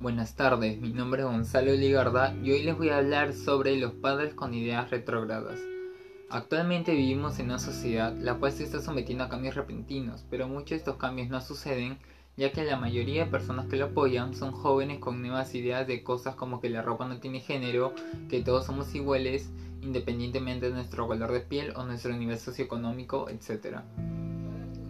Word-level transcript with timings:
Buenas 0.00 0.34
tardes, 0.34 0.80
mi 0.80 0.94
nombre 0.94 1.20
es 1.20 1.28
Gonzalo 1.28 1.72
Ligarda 1.72 2.34
y 2.42 2.52
hoy 2.52 2.62
les 2.62 2.74
voy 2.74 2.88
a 2.88 2.96
hablar 2.96 3.34
sobre 3.34 3.76
los 3.76 3.92
padres 3.92 4.32
con 4.32 4.54
ideas 4.54 4.88
retrógradas. 4.88 5.60
Actualmente 6.30 6.94
vivimos 6.94 7.38
en 7.38 7.46
una 7.46 7.58
sociedad 7.58 8.16
la 8.16 8.36
cual 8.36 8.50
se 8.52 8.64
está 8.64 8.80
sometiendo 8.80 9.24
a 9.24 9.28
cambios 9.28 9.56
repentinos, 9.56 10.24
pero 10.30 10.48
muchos 10.48 10.70
de 10.70 10.76
estos 10.76 10.96
cambios 10.96 11.28
no 11.28 11.42
suceden 11.42 11.98
ya 12.38 12.50
que 12.50 12.64
la 12.64 12.78
mayoría 12.78 13.26
de 13.26 13.30
personas 13.30 13.66
que 13.66 13.76
lo 13.76 13.86
apoyan 13.86 14.34
son 14.34 14.52
jóvenes 14.52 15.00
con 15.00 15.20
nuevas 15.20 15.54
ideas 15.54 15.86
de 15.86 16.02
cosas 16.02 16.34
como 16.34 16.62
que 16.62 16.70
la 16.70 16.80
ropa 16.80 17.06
no 17.06 17.20
tiene 17.20 17.40
género, 17.40 17.92
que 18.30 18.40
todos 18.40 18.64
somos 18.64 18.94
iguales 18.94 19.50
independientemente 19.82 20.70
de 20.70 20.76
nuestro 20.76 21.06
color 21.08 21.30
de 21.30 21.40
piel 21.40 21.74
o 21.76 21.84
nuestro 21.84 22.16
nivel 22.16 22.38
socioeconómico, 22.38 23.28
etc. 23.28 23.80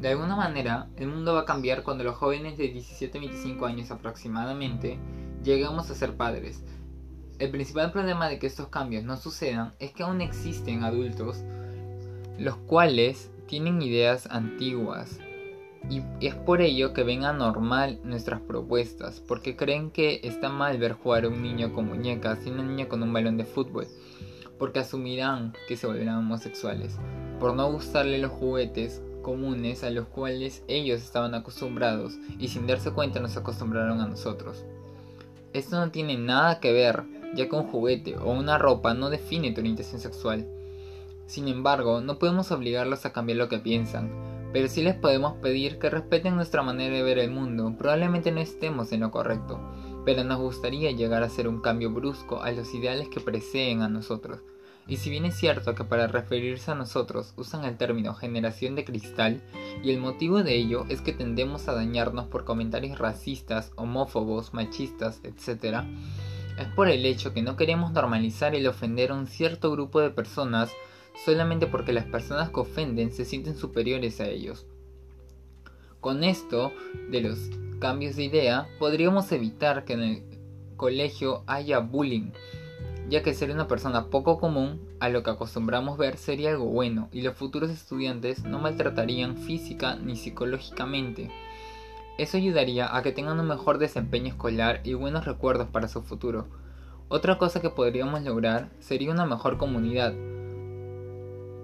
De 0.00 0.08
alguna 0.08 0.34
manera, 0.34 0.88
el 0.96 1.08
mundo 1.08 1.34
va 1.34 1.40
a 1.40 1.44
cambiar 1.44 1.82
cuando 1.82 2.04
los 2.04 2.16
jóvenes 2.16 2.56
de 2.56 2.68
17 2.68 3.18
a 3.18 3.20
25 3.20 3.66
años 3.66 3.90
aproximadamente 3.90 4.98
lleguemos 5.44 5.90
a 5.90 5.94
ser 5.94 6.16
padres. 6.16 6.64
El 7.38 7.50
principal 7.50 7.92
problema 7.92 8.28
de 8.28 8.38
que 8.38 8.46
estos 8.46 8.68
cambios 8.68 9.04
no 9.04 9.18
sucedan 9.18 9.74
es 9.78 9.92
que 9.92 10.02
aún 10.02 10.20
existen 10.20 10.84
adultos 10.84 11.44
los 12.38 12.56
cuales 12.56 13.30
tienen 13.46 13.82
ideas 13.82 14.26
antiguas 14.30 15.18
y 15.90 16.02
es 16.20 16.34
por 16.34 16.62
ello 16.62 16.94
que 16.94 17.04
ven 17.04 17.24
anormal 17.24 18.00
nuestras 18.02 18.40
propuestas, 18.40 19.20
porque 19.20 19.56
creen 19.56 19.90
que 19.90 20.20
está 20.24 20.48
mal 20.48 20.78
ver 20.78 20.94
jugar 20.94 21.24
a 21.24 21.28
un 21.28 21.42
niño 21.42 21.74
con 21.74 21.86
muñecas 21.86 22.38
y 22.46 22.50
una 22.50 22.62
niña 22.62 22.88
con 22.88 23.02
un 23.02 23.12
balón 23.12 23.36
de 23.36 23.44
fútbol, 23.44 23.86
porque 24.58 24.78
asumirán 24.78 25.54
que 25.68 25.76
se 25.76 25.86
volverán 25.86 26.18
homosexuales, 26.18 26.98
por 27.38 27.54
no 27.54 27.70
gustarle 27.70 28.18
los 28.18 28.30
juguetes 28.30 29.02
comunes 29.20 29.84
a 29.84 29.90
los 29.90 30.06
cuales 30.06 30.62
ellos 30.68 31.02
estaban 31.02 31.34
acostumbrados 31.34 32.14
y 32.38 32.48
sin 32.48 32.66
darse 32.66 32.90
cuenta 32.90 33.20
nos 33.20 33.36
acostumbraron 33.36 34.00
a 34.00 34.08
nosotros. 34.08 34.64
Esto 35.52 35.76
no 35.76 35.90
tiene 35.90 36.16
nada 36.16 36.60
que 36.60 36.72
ver, 36.72 37.04
ya 37.34 37.48
que 37.48 37.56
un 37.56 37.68
juguete 37.68 38.16
o 38.16 38.32
una 38.32 38.58
ropa 38.58 38.94
no 38.94 39.10
define 39.10 39.52
tu 39.52 39.60
orientación 39.60 40.00
sexual. 40.00 40.46
Sin 41.26 41.48
embargo, 41.48 42.00
no 42.00 42.18
podemos 42.18 42.50
obligarlos 42.50 43.06
a 43.06 43.12
cambiar 43.12 43.38
lo 43.38 43.48
que 43.48 43.58
piensan, 43.58 44.10
pero 44.52 44.68
sí 44.68 44.82
les 44.82 44.96
podemos 44.96 45.34
pedir 45.34 45.78
que 45.78 45.90
respeten 45.90 46.34
nuestra 46.34 46.62
manera 46.62 46.94
de 46.94 47.02
ver 47.02 47.18
el 47.18 47.30
mundo. 47.30 47.74
Probablemente 47.78 48.32
no 48.32 48.40
estemos 48.40 48.92
en 48.92 49.00
lo 49.00 49.10
correcto, 49.10 49.60
pero 50.04 50.24
nos 50.24 50.40
gustaría 50.40 50.90
llegar 50.90 51.22
a 51.22 51.26
hacer 51.26 51.46
un 51.46 51.60
cambio 51.60 51.90
brusco 51.90 52.42
a 52.42 52.50
los 52.52 52.74
ideales 52.74 53.08
que 53.08 53.20
preceden 53.20 53.82
a 53.82 53.88
nosotros. 53.88 54.40
Y 54.86 54.96
si 54.96 55.10
bien 55.10 55.24
es 55.24 55.36
cierto 55.36 55.74
que 55.74 55.84
para 55.84 56.08
referirse 56.08 56.70
a 56.70 56.74
nosotros 56.74 57.32
usan 57.36 57.64
el 57.64 57.76
término 57.76 58.14
generación 58.14 58.74
de 58.74 58.84
cristal, 58.84 59.40
y 59.82 59.90
el 59.90 60.00
motivo 60.00 60.42
de 60.42 60.56
ello 60.56 60.84
es 60.88 61.00
que 61.00 61.12
tendemos 61.12 61.68
a 61.68 61.74
dañarnos 61.74 62.26
por 62.26 62.44
comentarios 62.44 62.98
racistas, 62.98 63.72
homófobos, 63.76 64.52
machistas, 64.52 65.20
etc., 65.22 65.84
es 66.58 66.66
por 66.74 66.88
el 66.88 67.06
hecho 67.06 67.32
que 67.32 67.42
no 67.42 67.56
queremos 67.56 67.92
normalizar 67.92 68.54
el 68.54 68.66
ofender 68.66 69.12
a 69.12 69.14
un 69.14 69.26
cierto 69.26 69.70
grupo 69.70 70.00
de 70.00 70.10
personas 70.10 70.70
solamente 71.24 71.66
porque 71.66 71.92
las 71.92 72.04
personas 72.04 72.50
que 72.50 72.60
ofenden 72.60 73.12
se 73.12 73.24
sienten 73.24 73.56
superiores 73.56 74.20
a 74.20 74.28
ellos. 74.28 74.66
Con 76.00 76.24
esto 76.24 76.72
de 77.10 77.20
los 77.20 77.38
cambios 77.78 78.16
de 78.16 78.24
idea, 78.24 78.68
podríamos 78.78 79.30
evitar 79.32 79.84
que 79.84 79.94
en 79.94 80.02
el 80.02 80.22
colegio 80.76 81.44
haya 81.46 81.78
bullying, 81.78 82.30
ya 83.08 83.22
que 83.22 83.34
ser 83.34 83.50
una 83.50 83.68
persona 83.68 84.06
poco 84.06 84.38
común 84.38 84.80
a 85.00 85.08
lo 85.08 85.22
que 85.22 85.30
acostumbramos 85.30 85.98
ver 85.98 86.16
sería 86.16 86.50
algo 86.50 86.66
bueno 86.66 87.08
y 87.12 87.22
los 87.22 87.36
futuros 87.36 87.70
estudiantes 87.70 88.44
no 88.44 88.58
maltratarían 88.58 89.36
física 89.36 89.96
ni 89.96 90.16
psicológicamente. 90.16 91.30
Eso 92.18 92.36
ayudaría 92.36 92.94
a 92.94 93.02
que 93.02 93.12
tengan 93.12 93.40
un 93.40 93.48
mejor 93.48 93.78
desempeño 93.78 94.28
escolar 94.28 94.80
y 94.84 94.94
buenos 94.94 95.24
recuerdos 95.24 95.68
para 95.68 95.88
su 95.88 96.02
futuro. 96.02 96.48
Otra 97.08 97.38
cosa 97.38 97.60
que 97.60 97.70
podríamos 97.70 98.22
lograr 98.22 98.70
sería 98.78 99.10
una 99.10 99.26
mejor 99.26 99.56
comunidad, 99.56 100.12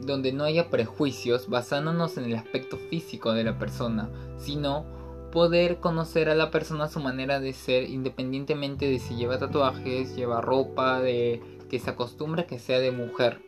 donde 0.00 0.32
no 0.32 0.44
haya 0.44 0.68
prejuicios 0.68 1.48
basándonos 1.48 2.18
en 2.18 2.24
el 2.24 2.36
aspecto 2.36 2.76
físico 2.76 3.32
de 3.32 3.44
la 3.44 3.58
persona, 3.58 4.10
sino 4.36 4.84
poder 5.32 5.80
conocer 5.80 6.28
a 6.28 6.36
la 6.36 6.52
persona 6.52 6.88
su 6.88 7.00
manera 7.00 7.40
de 7.40 7.52
ser 7.52 7.90
independientemente 7.90 8.88
de 8.88 9.00
si 9.00 9.16
lleva 9.16 9.38
tatuajes, 9.38 10.14
lleva 10.14 10.40
ropa, 10.40 11.00
de 11.00 11.42
que 11.68 11.80
se 11.80 11.90
acostumbre 11.90 12.46
que 12.46 12.58
sea 12.58 12.78
de 12.78 12.92
mujer 12.92 13.40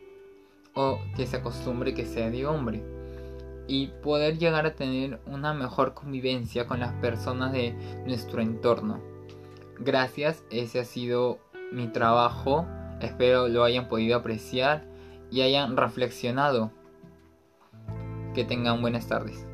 o 0.73 0.99
que 1.15 1.27
se 1.27 1.37
acostumbre 1.37 1.93
que 1.93 2.05
sea 2.05 2.29
de 2.29 2.45
hombre. 2.45 2.83
Y 3.67 3.87
poder 4.03 4.37
llegar 4.37 4.65
a 4.65 4.75
tener 4.75 5.19
una 5.25 5.53
mejor 5.53 5.93
convivencia 5.93 6.67
con 6.67 6.79
las 6.79 6.93
personas 6.95 7.53
de 7.53 7.73
nuestro 8.05 8.41
entorno. 8.41 8.99
Gracias, 9.79 10.43
ese 10.51 10.79
ha 10.79 10.85
sido 10.85 11.39
mi 11.71 11.87
trabajo. 11.87 12.65
Espero 12.99 13.47
lo 13.47 13.63
hayan 13.63 13.87
podido 13.87 14.17
apreciar 14.17 14.85
y 15.31 15.41
hayan 15.41 15.77
reflexionado. 15.77 16.71
Que 18.33 18.43
tengan 18.43 18.81
buenas 18.81 19.07
tardes. 19.07 19.45